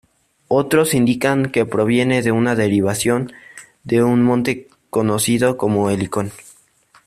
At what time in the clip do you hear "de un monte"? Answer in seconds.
3.83-4.67